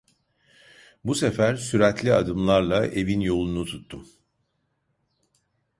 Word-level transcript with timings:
Bu 1.03 1.15
sefer 1.15 1.55
süratli 1.55 2.13
adımlarla 2.13 2.85
evin 2.85 3.19
yolunu 3.19 3.65
tuttum. 3.65 4.07